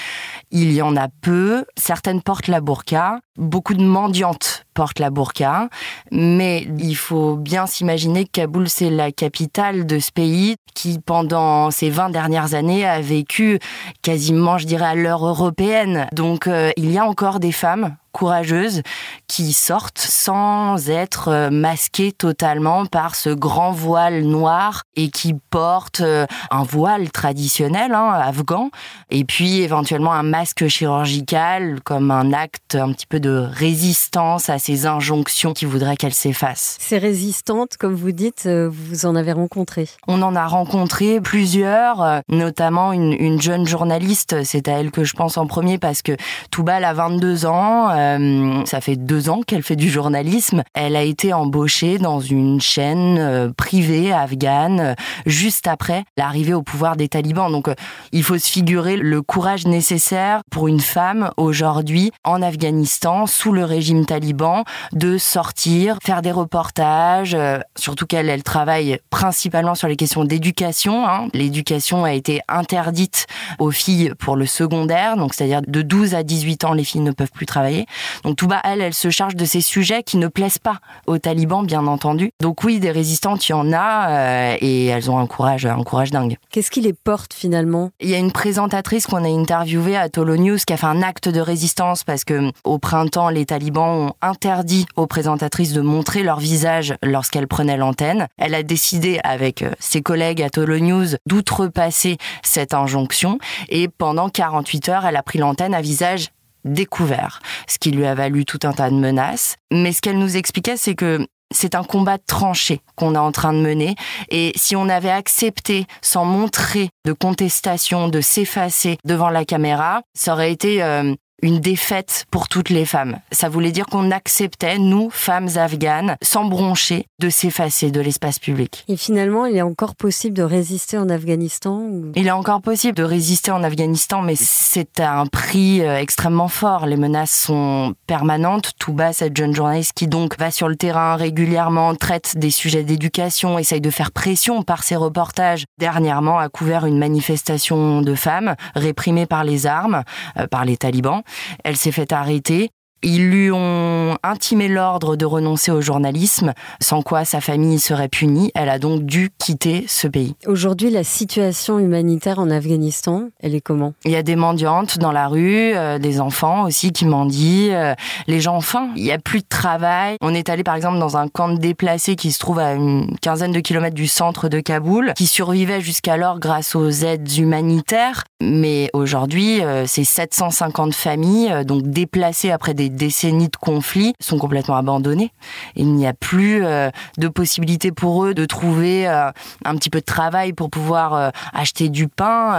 Il 0.51 0.71
y 0.71 0.81
en 0.81 0.95
a 0.95 1.09
peu, 1.09 1.65
certaines 1.77 2.21
portent 2.21 2.47
la 2.47 2.61
burqa, 2.61 3.19
beaucoup 3.37 3.73
de 3.73 3.83
mendiantes 3.83 4.63
portent 4.77 4.99
la 4.99 5.09
burqa, 5.09 5.69
mais 6.11 6.67
il 6.77 6.95
faut 6.95 7.35
bien 7.35 7.65
s'imaginer 7.65 8.25
que 8.25 8.29
Kaboul 8.29 8.69
c'est 8.69 8.91
la 8.91 9.11
capitale 9.11 9.87
de 9.87 9.97
ce 9.97 10.11
pays 10.11 10.55
qui 10.75 10.99
pendant 11.03 11.71
ces 11.71 11.89
20 11.89 12.11
dernières 12.11 12.53
années 12.53 12.85
a 12.85 13.01
vécu 13.01 13.57
quasiment 14.03 14.59
je 14.59 14.67
dirais 14.67 14.85
à 14.85 14.93
l'heure 14.93 15.25
européenne. 15.25 16.07
Donc 16.11 16.45
euh, 16.45 16.69
il 16.77 16.91
y 16.91 16.99
a 16.99 17.05
encore 17.05 17.39
des 17.39 17.51
femmes 17.51 17.95
courageuses 18.17 18.81
qui 19.27 19.53
sortent 19.53 19.99
sans 19.99 20.89
être 20.89 21.27
euh, 21.27 21.49
masquées 21.51 22.11
totalement 22.11 22.87
par 22.87 23.13
ce 23.13 23.29
grand 23.29 23.71
voile 23.71 24.23
noir 24.23 24.83
et 24.95 25.09
qui 25.09 25.35
portent 25.51 26.01
euh, 26.01 26.25
un 26.49 26.63
voile 26.63 27.11
traditionnel 27.11 27.93
hein, 27.93 28.09
afghan 28.13 28.71
et 29.11 29.23
puis 29.23 29.61
éventuellement 29.61 30.13
un 30.13 30.23
masque 30.23 30.67
chirurgical 30.67 31.79
comme 31.83 32.09
un 32.09 32.33
acte 32.33 32.73
un 32.75 32.91
petit 32.91 33.05
peu 33.05 33.19
de 33.19 33.47
résistance 33.51 34.49
à 34.49 34.57
ces 34.67 34.85
injonctions 34.85 35.53
qui 35.53 35.65
voudraient 35.65 35.95
qu'elles 35.95 36.13
s'effacent. 36.13 36.77
Ces 36.79 36.97
résistantes, 36.97 37.77
comme 37.77 37.95
vous 37.95 38.11
dites, 38.11 38.43
euh, 38.47 38.69
vous 38.69 39.05
en 39.05 39.15
avez 39.15 39.31
rencontré 39.31 39.87
On 40.07 40.21
en 40.21 40.35
a 40.35 40.45
rencontré 40.45 41.21
plusieurs, 41.21 42.21
notamment 42.29 42.91
une, 42.91 43.13
une 43.13 43.41
jeune 43.41 43.65
journaliste, 43.65 44.43
c'est 44.43 44.67
à 44.67 44.79
elle 44.79 44.91
que 44.91 45.03
je 45.03 45.13
pense 45.13 45.37
en 45.37 45.47
premier 45.47 45.77
parce 45.77 46.01
que 46.01 46.17
Toubal 46.51 46.83
a 46.83 46.93
22 46.93 47.45
ans, 47.45 47.89
euh, 47.91 48.65
ça 48.65 48.81
fait 48.81 48.95
deux 48.95 49.29
ans 49.29 49.41
qu'elle 49.41 49.63
fait 49.63 49.75
du 49.75 49.89
journalisme. 49.89 50.63
Elle 50.73 50.95
a 50.95 51.03
été 51.03 51.33
embauchée 51.33 51.97
dans 51.97 52.19
une 52.19 52.59
chaîne 52.59 53.17
euh, 53.19 53.51
privée 53.55 54.11
afghane 54.11 54.79
euh, 54.79 54.93
juste 55.25 55.67
après 55.67 56.03
l'arrivée 56.17 56.53
au 56.53 56.61
pouvoir 56.61 56.95
des 56.95 57.07
talibans. 57.07 57.51
Donc 57.51 57.69
il 58.11 58.23
faut 58.23 58.37
se 58.37 58.49
figurer 58.49 58.97
le 58.97 59.21
courage 59.21 59.65
nécessaire 59.65 60.41
pour 60.51 60.67
une 60.67 60.79
femme 60.79 61.31
aujourd'hui 61.37 62.11
en 62.23 62.41
Afghanistan 62.41 63.27
sous 63.27 63.51
le 63.51 63.63
régime 63.63 64.05
taliban 64.05 64.56
de 64.93 65.17
sortir, 65.17 65.97
faire 66.03 66.21
des 66.21 66.31
reportages, 66.31 67.37
surtout 67.75 68.05
qu'elle 68.05 68.29
elle 68.29 68.43
travaille 68.43 68.99
principalement 69.09 69.75
sur 69.75 69.87
les 69.87 69.95
questions 69.95 70.25
d'éducation. 70.25 71.07
Hein. 71.07 71.27
L'éducation 71.33 72.03
a 72.03 72.13
été 72.13 72.41
interdite 72.47 73.27
aux 73.59 73.71
filles 73.71 74.13
pour 74.19 74.35
le 74.35 74.45
secondaire, 74.45 75.17
donc 75.17 75.33
c'est-à-dire 75.33 75.61
de 75.65 75.81
12 75.81 76.15
à 76.15 76.23
18 76.23 76.65
ans, 76.65 76.73
les 76.73 76.83
filles 76.83 77.01
ne 77.01 77.11
peuvent 77.11 77.31
plus 77.31 77.45
travailler. 77.45 77.85
Donc 78.23 78.37
Touba, 78.37 78.61
elle, 78.63 78.81
elle 78.81 78.93
se 78.93 79.09
charge 79.09 79.35
de 79.35 79.45
ces 79.45 79.61
sujets 79.61 80.03
qui 80.03 80.17
ne 80.17 80.27
plaisent 80.27 80.59
pas 80.59 80.79
aux 81.05 81.17
talibans, 81.17 81.65
bien 81.65 81.87
entendu. 81.87 82.31
Donc 82.41 82.63
oui, 82.63 82.79
des 82.79 82.91
résistantes, 82.91 83.47
il 83.47 83.51
y 83.51 83.55
en 83.55 83.73
a, 83.73 84.09
euh, 84.09 84.57
et 84.61 84.85
elles 84.85 85.09
ont 85.09 85.19
un 85.19 85.27
courage, 85.27 85.65
un 85.65 85.83
courage 85.83 86.11
dingue. 86.11 86.37
Qu'est-ce 86.51 86.71
qui 86.71 86.81
les 86.81 86.93
porte 86.93 87.33
finalement? 87.33 87.91
Il 87.99 88.09
y 88.09 88.15
a 88.15 88.17
une 88.17 88.31
présentatrice 88.31 89.07
qu'on 89.07 89.23
a 89.23 89.29
interviewée 89.29 89.97
à 89.97 90.09
Tolo 90.09 90.37
News 90.37 90.57
qui 90.65 90.73
a 90.73 90.77
fait 90.77 90.85
un 90.87 91.01
acte 91.01 91.29
de 91.29 91.39
résistance 91.39 92.03
parce 92.03 92.23
que 92.23 92.51
au 92.63 92.79
printemps, 92.79 93.29
les 93.29 93.45
talibans 93.45 94.07
ont 94.07 94.13
interdit 94.21 94.46
aux 94.95 95.07
présentatrices 95.07 95.73
de 95.73 95.81
montrer 95.81 96.23
leur 96.23 96.39
visage 96.39 96.95
lorsqu'elles 97.03 97.47
prenaient 97.47 97.77
l'antenne. 97.77 98.27
Elle 98.37 98.55
a 98.55 98.63
décidé 98.63 99.19
avec 99.23 99.61
euh, 99.61 99.71
ses 99.79 100.01
collègues 100.01 100.41
à 100.41 100.49
Tolo 100.49 100.79
News 100.79 101.07
d'outrepasser 101.25 102.17
cette 102.43 102.73
injonction 102.73 103.39
et 103.69 103.87
pendant 103.87 104.29
48 104.29 104.89
heures, 104.89 105.05
elle 105.05 105.15
a 105.15 105.23
pris 105.23 105.39
l'antenne 105.39 105.73
à 105.73 105.81
visage 105.81 106.29
découvert, 106.65 107.39
ce 107.67 107.77
qui 107.77 107.91
lui 107.91 108.05
a 108.05 108.15
valu 108.15 108.45
tout 108.45 108.59
un 108.63 108.73
tas 108.73 108.89
de 108.89 108.95
menaces. 108.95 109.55
Mais 109.71 109.91
ce 109.91 110.01
qu'elle 110.01 110.19
nous 110.19 110.37
expliquait, 110.37 110.77
c'est 110.77 110.95
que 110.95 111.25
c'est 111.51 111.75
un 111.75 111.83
combat 111.83 112.17
tranché 112.17 112.81
qu'on 112.95 113.15
est 113.15 113.19
en 113.19 113.31
train 113.31 113.53
de 113.53 113.59
mener. 113.59 113.95
Et 114.29 114.51
si 114.55 114.75
on 114.75 114.89
avait 114.89 115.09
accepté, 115.09 115.85
sans 116.01 116.25
montrer 116.25 116.89
de 117.05 117.13
contestation, 117.13 118.09
de 118.09 118.21
s'effacer 118.21 118.97
devant 119.05 119.29
la 119.29 119.45
caméra, 119.45 120.01
ça 120.13 120.33
aurait 120.33 120.51
été 120.51 120.83
euh, 120.83 121.13
une 121.41 121.59
défaite 121.59 122.25
pour 122.31 122.47
toutes 122.47 122.69
les 122.69 122.85
femmes. 122.85 123.19
Ça 123.31 123.49
voulait 123.49 123.71
dire 123.71 123.85
qu'on 123.85 124.11
acceptait, 124.11 124.79
nous, 124.79 125.09
femmes 125.11 125.49
afghanes, 125.55 126.17
sans 126.21 126.45
broncher, 126.45 127.05
de 127.19 127.29
s'effacer 127.29 127.91
de 127.91 128.01
l'espace 128.01 128.39
public. 128.39 128.85
Et 128.87 128.97
finalement, 128.97 129.45
il 129.45 129.55
est 129.55 129.61
encore 129.61 129.95
possible 129.95 130.35
de 130.35 130.43
résister 130.43 130.97
en 130.97 131.09
Afghanistan 131.09 131.83
Il 132.15 132.27
est 132.27 132.31
encore 132.31 132.61
possible 132.61 132.95
de 132.95 133.03
résister 133.03 133.51
en 133.51 133.63
Afghanistan, 133.63 134.21
mais 134.21 134.35
c'est 134.35 134.99
à 134.99 135.19
un 135.19 135.27
prix 135.27 135.81
euh, 135.81 135.99
extrêmement 135.99 136.47
fort. 136.47 136.85
Les 136.85 136.97
menaces 136.97 137.31
sont 137.31 137.93
permanentes. 138.07 138.71
Tout 138.79 138.93
bas, 138.93 139.13
cette 139.13 139.37
jeune 139.37 139.53
journaliste 139.53 139.93
qui 139.93 140.07
donc 140.07 140.37
va 140.39 140.51
sur 140.51 140.67
le 140.67 140.75
terrain 140.75 141.15
régulièrement, 141.15 141.93
traite 141.95 142.37
des 142.37 142.51
sujets 142.51 142.83
d'éducation, 142.83 143.59
essaye 143.59 143.81
de 143.81 143.89
faire 143.89 144.11
pression 144.11 144.63
par 144.63 144.83
ses 144.83 144.95
reportages. 144.95 145.65
Dernièrement, 145.77 146.39
a 146.39 146.49
couvert 146.49 146.85
une 146.85 146.97
manifestation 146.97 148.01
de 148.01 148.15
femmes 148.15 148.55
réprimée 148.75 149.25
par 149.25 149.43
les 149.43 149.67
armes, 149.67 150.03
euh, 150.37 150.47
par 150.47 150.65
les 150.65 150.77
talibans. 150.77 151.21
Elle 151.63 151.77
s'est 151.77 151.91
fait 151.91 152.11
arrêter. 152.11 152.71
Ils 153.03 153.29
lui 153.29 153.51
ont 153.51 154.17
intimé 154.23 154.67
l'ordre 154.67 155.15
de 155.15 155.25
renoncer 155.25 155.71
au 155.71 155.81
journalisme, 155.81 156.53
sans 156.81 157.03
quoi 157.03 157.25
sa 157.25 157.41
famille 157.41 157.79
serait 157.79 158.07
punie. 158.07 158.51
Elle 158.55 158.69
a 158.69 158.79
donc 158.79 159.03
dû 159.03 159.29
quitter 159.37 159.85
ce 159.87 160.07
pays. 160.07 160.35
Aujourd'hui, 160.47 160.89
la 160.89 161.03
situation 161.03 161.77
humanitaire 161.77 162.39
en 162.39 162.49
Afghanistan, 162.49 163.29
elle 163.39 163.53
est 163.53 163.61
comment? 163.61 163.93
Il 164.03 164.11
y 164.11 164.15
a 164.15 164.23
des 164.23 164.35
mendiantes 164.35 164.97
dans 164.97 165.11
la 165.11 165.27
rue, 165.27 165.75
euh, 165.75 165.99
des 165.99 166.19
enfants 166.19 166.63
aussi 166.63 166.91
qui 166.91 167.05
mendient, 167.05 167.71
euh, 167.71 167.93
les 168.25 168.41
gens 168.41 168.57
ont 168.57 168.61
faim. 168.61 168.89
Il 168.95 169.03
n'y 169.03 169.11
a 169.11 169.19
plus 169.19 169.39
de 169.39 169.47
travail. 169.47 170.17
On 170.21 170.33
est 170.33 170.49
allé 170.49 170.63
par 170.63 170.75
exemple 170.75 170.97
dans 170.97 171.17
un 171.17 171.27
camp 171.27 171.49
de 171.49 171.57
déplacés 171.57 172.15
qui 172.15 172.31
se 172.31 172.39
trouve 172.39 172.57
à 172.57 172.73
une 172.73 173.15
quinzaine 173.21 173.51
de 173.51 173.59
kilomètres 173.59 173.95
du 173.95 174.07
centre 174.07 174.49
de 174.49 174.59
Kaboul, 174.59 175.13
qui 175.15 175.27
survivait 175.27 175.81
jusqu'alors 175.81 176.39
grâce 176.39 176.75
aux 176.75 176.89
aides 176.89 177.37
humanitaires. 177.37 178.23
Mais 178.41 178.89
aujourd'hui, 178.93 179.63
euh, 179.63 179.85
ces 179.85 180.03
750 180.03 180.95
familles, 180.95 181.63
donc 181.63 181.83
déplacées 181.83 182.51
après 182.51 182.73
des 182.73 182.86
décennies 182.89 183.49
de 183.49 183.57
conflits 183.57 184.13
sont 184.19 184.37
complètement 184.37 184.77
abandonnés. 184.77 185.31
Il 185.75 185.93
n'y 185.93 186.07
a 186.07 186.13
plus 186.13 186.63
euh, 186.63 186.89
de 187.17 187.27
possibilité 187.27 187.91
pour 187.91 188.25
eux 188.25 188.33
de 188.33 188.45
trouver 188.45 189.07
euh, 189.07 189.31
un 189.65 189.75
petit 189.75 189.89
peu 189.89 189.99
de 189.99 190.05
travail 190.05 190.53
pour 190.53 190.69
pouvoir 190.69 191.13
euh, 191.13 191.29
acheter 191.53 191.89
du 191.89 192.07
pain, 192.07 192.53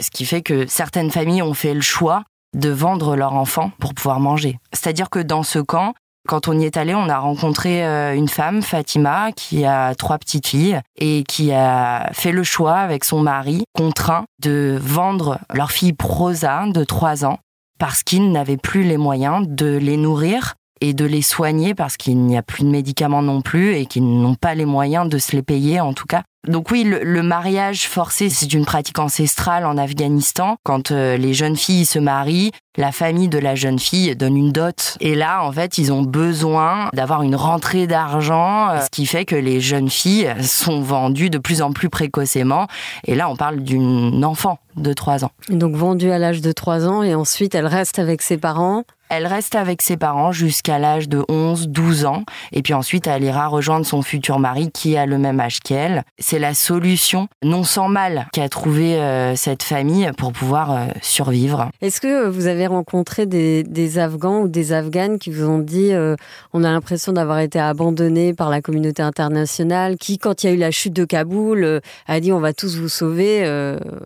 ce 0.00 0.10
qui 0.10 0.24
fait 0.24 0.42
que 0.42 0.66
certaines 0.66 1.10
familles 1.10 1.42
ont 1.42 1.54
fait 1.54 1.74
le 1.74 1.80
choix 1.80 2.24
de 2.54 2.70
vendre 2.70 3.16
leurs 3.16 3.34
enfants 3.34 3.70
pour 3.78 3.94
pouvoir 3.94 4.20
manger. 4.20 4.58
C'est-à-dire 4.72 5.10
que 5.10 5.18
dans 5.18 5.42
ce 5.42 5.58
camp, 5.58 5.94
quand 6.26 6.48
on 6.48 6.58
y 6.58 6.64
est 6.64 6.76
allé, 6.76 6.94
on 6.94 7.08
a 7.08 7.18
rencontré 7.18 7.84
une 8.14 8.28
femme, 8.28 8.62
Fatima, 8.62 9.30
qui 9.32 9.64
a 9.64 9.94
trois 9.94 10.18
petites 10.18 10.48
filles 10.48 10.80
et 10.96 11.22
qui 11.24 11.52
a 11.52 12.10
fait 12.12 12.32
le 12.32 12.42
choix 12.42 12.76
avec 12.76 13.04
son 13.04 13.20
mari, 13.20 13.64
contraint, 13.74 14.24
de 14.42 14.78
vendre 14.80 15.38
leur 15.52 15.70
fille 15.70 15.92
Prosa 15.92 16.64
de 16.66 16.84
trois 16.84 17.24
ans 17.24 17.38
parce 17.78 18.02
qu'ils 18.02 18.30
n'avaient 18.32 18.56
plus 18.56 18.82
les 18.82 18.96
moyens 18.96 19.46
de 19.46 19.76
les 19.76 19.96
nourrir 19.96 20.54
et 20.80 20.94
de 20.94 21.04
les 21.04 21.22
soigner 21.22 21.74
parce 21.74 21.96
qu'il 21.96 22.18
n'y 22.18 22.36
a 22.36 22.42
plus 22.42 22.64
de 22.64 22.68
médicaments 22.68 23.22
non 23.22 23.40
plus 23.40 23.74
et 23.74 23.86
qu'ils 23.86 24.06
n'ont 24.06 24.34
pas 24.34 24.54
les 24.54 24.64
moyens 24.64 25.08
de 25.08 25.18
se 25.18 25.32
les 25.32 25.42
payer 25.42 25.80
en 25.80 25.92
tout 25.92 26.06
cas. 26.06 26.22
Donc 26.46 26.70
oui, 26.70 26.84
le, 26.84 27.22
mariage 27.22 27.88
forcé, 27.88 28.28
c'est 28.28 28.52
une 28.52 28.64
pratique 28.64 29.00
ancestrale 29.00 29.66
en 29.66 29.76
Afghanistan. 29.76 30.56
Quand 30.62 30.92
euh, 30.92 31.16
les 31.16 31.34
jeunes 31.34 31.56
filles 31.56 31.84
se 31.84 31.98
marient, 31.98 32.52
la 32.76 32.92
famille 32.92 33.28
de 33.28 33.38
la 33.38 33.56
jeune 33.56 33.80
fille 33.80 34.14
donne 34.14 34.36
une 34.36 34.52
dot. 34.52 34.96
Et 35.00 35.16
là, 35.16 35.44
en 35.44 35.50
fait, 35.50 35.76
ils 35.78 35.92
ont 35.92 36.02
besoin 36.02 36.88
d'avoir 36.92 37.22
une 37.22 37.34
rentrée 37.34 37.88
d'argent, 37.88 38.70
euh, 38.70 38.80
ce 38.80 38.90
qui 38.90 39.06
fait 39.06 39.24
que 39.24 39.34
les 39.34 39.60
jeunes 39.60 39.90
filles 39.90 40.32
sont 40.40 40.80
vendues 40.80 41.30
de 41.30 41.38
plus 41.38 41.62
en 41.62 41.72
plus 41.72 41.88
précocement. 41.88 42.68
Et 43.06 43.16
là, 43.16 43.28
on 43.28 43.34
parle 43.34 43.58
d'une 43.60 44.24
enfant 44.24 44.60
de 44.76 44.92
3 44.92 45.24
ans. 45.24 45.32
Donc 45.48 45.74
vendue 45.74 46.10
à 46.10 46.18
l'âge 46.18 46.42
de 46.42 46.52
3 46.52 46.86
ans 46.86 47.02
et 47.02 47.14
ensuite 47.14 47.54
elle 47.54 47.66
reste 47.66 47.98
avec 47.98 48.22
ses 48.22 48.36
parents 48.36 48.84
elle 49.08 49.26
reste 49.26 49.54
avec 49.54 49.82
ses 49.82 49.96
parents 49.96 50.32
jusqu'à 50.32 50.78
l'âge 50.78 51.08
de 51.08 51.24
11, 51.28 51.68
12 51.68 52.04
ans. 52.06 52.24
Et 52.52 52.62
puis 52.62 52.74
ensuite, 52.74 53.06
elle 53.06 53.24
ira 53.24 53.46
rejoindre 53.46 53.86
son 53.86 54.02
futur 54.02 54.38
mari 54.38 54.70
qui 54.72 54.96
a 54.96 55.06
le 55.06 55.18
même 55.18 55.40
âge 55.40 55.60
qu'elle. 55.60 56.02
C'est 56.18 56.38
la 56.38 56.54
solution, 56.54 57.28
non 57.42 57.64
sans 57.64 57.88
mal, 57.88 58.26
qu'a 58.32 58.48
trouvé 58.48 58.96
euh, 58.96 59.36
cette 59.36 59.62
famille 59.62 60.10
pour 60.16 60.32
pouvoir 60.32 60.72
euh, 60.72 60.86
survivre. 61.02 61.70
Est-ce 61.80 62.00
que 62.00 62.28
vous 62.28 62.46
avez 62.46 62.66
rencontré 62.66 63.26
des, 63.26 63.98
Afghans 63.98 64.40
ou 64.40 64.48
des 64.48 64.72
Afghanes 64.72 65.18
qui 65.18 65.30
vous 65.30 65.48
ont 65.48 65.58
dit 65.58 65.92
euh, 65.92 66.16
on 66.52 66.64
a 66.64 66.70
l'impression 66.70 67.12
d'avoir 67.12 67.38
été 67.38 67.58
abandonnés 67.58 68.34
par 68.34 68.50
la 68.50 68.60
communauté 68.60 69.02
internationale, 69.02 69.96
qui, 69.96 70.18
quand 70.18 70.42
il 70.42 70.46
y 70.46 70.50
a 70.50 70.52
eu 70.52 70.58
la 70.58 70.70
chute 70.70 70.92
de 70.92 71.04
Kaboul, 71.04 71.80
a 72.06 72.20
dit 72.20 72.32
on 72.32 72.40
va 72.40 72.52
tous 72.52 72.76
vous 72.76 72.88
sauver 72.88 73.44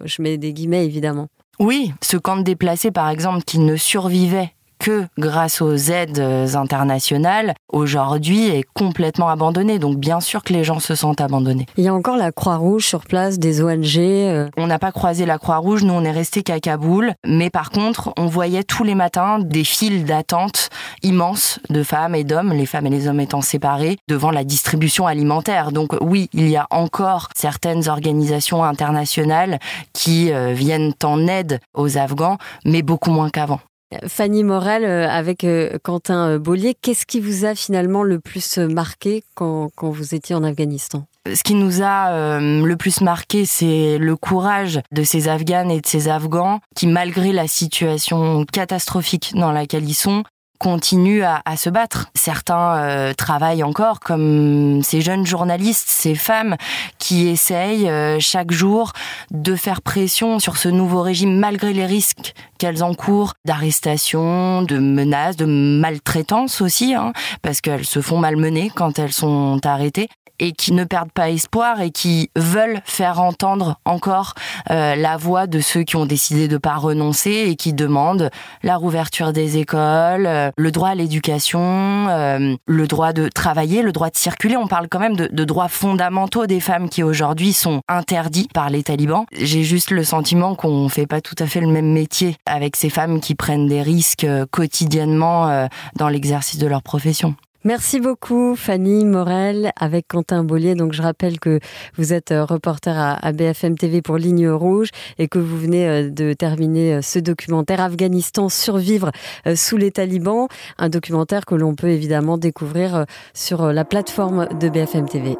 Je 0.04 0.23
mets 0.23 0.37
des 0.37 0.52
guillemets 0.52 0.85
évidemment. 0.85 1.28
Oui, 1.61 1.92
ce 2.02 2.16
camp 2.16 2.38
de 2.38 2.42
déplacés, 2.42 2.90
par 2.90 3.11
exemple, 3.11 3.42
qui 3.45 3.59
ne 3.59 3.76
survivait 3.76 4.54
que 4.81 5.07
grâce 5.19 5.61
aux 5.61 5.77
aides 5.77 6.19
internationales, 6.55 7.55
aujourd'hui 7.73 8.49
est 8.49 8.65
complètement 8.75 9.29
abandonné. 9.29 9.79
Donc 9.79 9.99
bien 9.99 10.21
sûr 10.21 10.43
que 10.43 10.53
les 10.53 10.65
gens 10.65 10.81
se 10.81 10.95
sentent 10.95 11.21
abandonnés. 11.21 11.67
Il 11.77 11.85
y 11.85 11.89
a 11.89 11.95
encore 11.95 12.17
la 12.17 12.33
Croix-Rouge 12.33 12.87
sur 12.87 13.05
place, 13.05 13.39
des 13.39 13.63
ONG. 13.63 13.99
Euh. 13.99 14.49
On 14.57 14.67
n'a 14.67 14.79
pas 14.79 14.91
croisé 14.91 15.27
la 15.27 15.39
Croix-Rouge, 15.39 15.85
nous 15.85 15.93
on 15.93 16.05
est 16.05 16.11
resté 16.11 16.43
qu'à 16.43 16.59
Kaboul. 16.61 17.13
Mais 17.27 17.51
par 17.51 17.71
contre, 17.71 18.13
on 18.17 18.27
voyait 18.27 18.65
tous 18.65 18.85
les 18.85 18.95
matins 18.95 19.39
des 19.39 19.65
files 19.65 20.05
d'attente 20.05 20.71
immenses 21.03 21.61
de 21.69 21.83
femmes 21.83 22.15
et 22.15 22.25
d'hommes, 22.25 22.53
les 22.53 22.67
femmes 22.67 22.87
et 22.87 22.91
les 22.91 23.09
hommes 23.09 23.21
étant 23.21 23.43
séparés, 23.43 23.99
devant 24.09 24.31
la 24.31 24.45
distribution 24.45 25.07
alimentaire. 25.07 25.73
Donc 25.73 25.97
oui, 26.01 26.29
il 26.33 26.49
y 26.49 26.57
a 26.57 26.67
encore 26.71 27.29
certaines 27.37 27.89
organisations 27.89 28.65
internationales 28.65 29.59
qui 29.93 30.33
euh, 30.33 30.53
viennent 30.53 30.95
en 31.05 31.27
aide 31.27 31.61
aux 31.75 31.99
Afghans, 31.99 32.39
mais 32.65 32.83
beaucoup 32.83 33.11
moins 33.11 33.31
qu'avant. 33.31 33.61
Fanny 34.07 34.45
Morel, 34.45 34.85
euh, 34.85 35.09
avec 35.09 35.45
euh, 35.45 35.79
Quentin 35.83 36.29
euh, 36.29 36.39
Bollier, 36.39 36.77
qu'est-ce 36.81 37.07
qui 37.07 37.21
vous 37.21 37.45
a 37.45 37.55
finalement 37.55 38.03
le 38.03 38.21
plus 38.21 38.59
marqué 38.59 39.25
quand, 39.35 39.71
vous 39.83 40.15
étiez 40.15 40.35
en 40.35 40.45
Afghanistan? 40.45 41.07
Ce 41.33 41.43
qui 41.43 41.55
nous 41.55 41.83
a 41.83 42.41
le 42.41 42.75
plus 42.77 43.03
marqué, 43.03 43.45
c'est 43.45 43.99
le 43.99 44.17
courage 44.17 44.81
de 44.91 45.03
ces 45.03 45.29
Afghanes 45.29 45.71
et 45.71 45.81
de 45.81 45.87
ces 45.87 46.09
Afghans 46.09 46.61
qui, 46.75 46.87
malgré 46.87 47.33
la 47.33 47.47
situation 47.47 48.45
catastrophique 48.51 49.33
dans 49.35 49.53
laquelle 49.53 49.89
ils 49.89 49.95
sont, 49.95 50.25
continuent 50.61 51.25
à, 51.25 51.40
à 51.47 51.57
se 51.57 51.71
battre. 51.71 52.11
Certains 52.14 52.76
euh, 52.76 53.14
travaillent 53.14 53.64
encore, 53.64 53.99
comme 53.99 54.83
ces 54.85 55.00
jeunes 55.00 55.26
journalistes, 55.26 55.88
ces 55.88 56.14
femmes 56.14 56.57
qui 56.99 57.29
essayent 57.29 57.88
euh, 57.88 58.19
chaque 58.21 58.52
jour 58.52 58.93
de 59.31 59.57
faire 59.57 59.81
pression 59.81 60.38
sur 60.38 60.59
ce 60.59 60.69
nouveau 60.69 61.00
régime 61.00 61.38
malgré 61.38 61.73
les 61.73 61.87
risques 61.87 62.35
qu'elles 62.59 62.85
encourent 62.85 63.33
d'arrestation, 63.47 64.62
de 64.62 64.79
menaces, 64.79 65.37
de 65.37 65.47
maltraitance 65.47 66.61
aussi, 66.61 66.95
hein, 66.95 67.14
parce 67.40 67.62
qu'elles 67.62 67.87
se 67.87 68.02
font 68.02 68.19
malmener 68.19 68.71
quand 68.75 68.99
elles 68.99 69.14
sont 69.14 69.61
arrêtées 69.64 70.09
et 70.40 70.52
qui 70.52 70.73
ne 70.73 70.85
perdent 70.85 71.12
pas 71.12 71.31
espoir 71.31 71.81
et 71.81 71.90
qui 71.90 72.31
veulent 72.35 72.81
faire 72.85 73.21
entendre 73.21 73.79
encore 73.85 74.35
euh, 74.71 74.97
la 74.97 75.17
voix 75.17 75.47
de 75.47 75.61
ceux 75.61 75.83
qui 75.83 75.97
ont 75.97 76.07
décidé 76.07 76.49
de 76.49 76.57
pas 76.57 76.76
renoncer 76.76 77.31
et 77.31 77.57
qui 77.57 77.73
demandent 77.73 78.31
la 78.62 78.76
rouverture 78.76 79.33
des 79.33 79.59
écoles, 79.59 80.26
euh, 80.26 80.50
le 80.57 80.71
droit 80.71 80.90
à 80.90 80.95
l'éducation, 80.95 81.61
euh, 82.09 82.54
le 82.66 82.87
droit 82.87 83.12
de 83.12 83.28
travailler, 83.28 83.83
le 83.83 83.92
droit 83.92 84.11
de 84.11 84.16
circuler. 84.16 84.57
On 84.57 84.66
parle 84.66 84.88
quand 84.88 84.99
même 84.99 85.16
de, 85.16 85.28
de 85.30 85.45
droits 85.45 85.69
fondamentaux 85.69 86.47
des 86.47 86.61
femmes 86.61 86.88
qui 86.88 87.02
aujourd'hui 87.02 87.52
sont 87.52 87.83
interdits 87.88 88.49
par 88.52 88.71
les 88.71 88.83
talibans. 88.83 89.25
J'ai 89.33 89.62
juste 89.62 89.90
le 89.90 90.04
sentiment 90.04 90.54
qu'on 90.54 90.88
fait 90.88 91.07
pas 91.07 91.21
tout 91.21 91.37
à 91.38 91.47
fait 91.47 91.61
le 91.61 91.69
même 91.69 91.92
métier 91.92 92.37
avec 92.47 92.76
ces 92.76 92.90
femmes 92.90 93.21
qui 93.21 93.35
prennent 93.35 93.66
des 93.66 93.83
risques 93.83 94.26
quotidiennement 94.50 95.69
dans 95.97 96.09
l'exercice 96.09 96.59
de 96.59 96.66
leur 96.66 96.83
profession. 96.83 97.35
Merci 97.62 98.00
beaucoup 98.00 98.57
Fanny 98.57 99.05
Morel 99.05 99.73
avec 99.79 100.09
Quentin 100.09 100.45
Bollier. 100.45 100.75
Donc 100.75 100.95
je 100.95 101.02
rappelle 101.02 101.38
que 101.38 101.61
vous 101.99 102.14
êtes 102.14 102.33
euh, 102.33 102.47
reporter 102.47 102.97
à 102.97 103.33
BFM 103.33 103.76
TV 103.76 104.00
pour 104.00 104.17
Ligne 104.17 104.49
Rouge 104.49 104.88
et 105.19 105.29
que 105.29 105.38
vous 105.38 105.59
venez 105.59 105.87
euh, 105.87 106.09
de 106.09 106.33
terminer 106.33 106.95
euh, 106.95 107.02
ce 107.02 107.19
documentaire 107.19 107.83
Afghanistan 107.83 108.49
survivre 108.49 109.11
sous 109.55 109.76
les 109.76 109.90
talibans, 109.90 110.49
un 110.79 110.88
documentaire 110.88 111.45
que 111.45 111.55
l'on 111.55 111.75
peut 111.75 111.90
évidemment 111.90 112.38
découvrir 112.38 113.05
sur 113.35 113.73
la 113.73 113.85
plateforme 113.85 114.49
de 114.59 114.69
BFM 114.69 115.09
TV. 115.09 115.37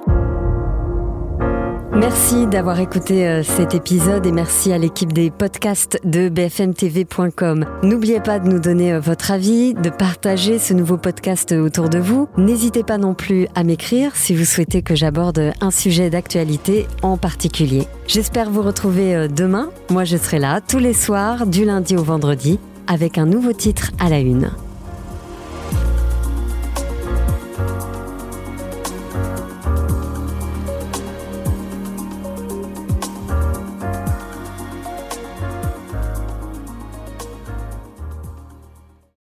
Merci 1.93 2.47
d'avoir 2.47 2.79
écouté 2.79 3.27
euh, 3.27 3.43
cet 3.43 3.75
épisode 3.75 4.25
et 4.25 4.31
merci 4.31 4.73
à 4.73 4.79
l'équipe 4.79 5.13
des 5.13 5.31
podcasts 5.31 5.99
de 6.05 6.29
bfmtv.com. 6.29 7.67
N'oubliez 7.83 8.21
pas 8.21 8.39
de 8.39 8.49
nous 8.49 8.61
donner 8.61 8.93
euh, 8.93 9.01
votre 9.01 9.33
avis, 9.33 9.75
de 9.75 9.91
partager 9.91 10.61
ce 10.61 10.73
nouveau 10.73 10.99
podcast 10.99 11.51
autour 11.51 11.89
de 11.89 11.99
vous. 11.99 12.29
N'hésitez 12.37 12.85
pas 12.85 12.97
non 12.97 13.15
plus 13.15 13.49
à 13.57 13.65
m'écrire 13.65 14.15
si 14.15 14.37
vous 14.37 14.45
souhaitez 14.45 14.83
que 14.83 14.95
j'aborde 14.95 15.53
un 15.61 15.71
sujet 15.73 16.11
d'actualité 16.11 16.87
en 17.03 17.17
particulier. 17.17 17.89
J'espère 18.07 18.51
vous 18.51 18.63
retrouver 18.63 19.17
euh, 19.17 19.27
demain. 19.27 19.71
Moi, 19.91 20.05
je 20.05 20.17
serai 20.17 20.39
là 20.39 20.61
tous 20.61 20.79
les 20.79 20.95
soirs, 20.95 21.45
du 21.49 21.65
lundi 21.65 21.97
au 21.97 22.05
vendredi, 22.05 22.61
avec 22.87 23.19
un 23.19 23.27
nouveau 23.27 23.53
titre 23.53 23.91
à 23.99 24.09
la 24.09 24.21
une. 24.21 24.53